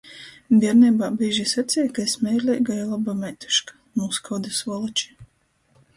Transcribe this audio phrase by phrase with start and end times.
[0.61, 3.79] Bierneibā bīži saceja, ka es meileiga i loba meituška...
[4.03, 5.11] Nūskaude, svoloči...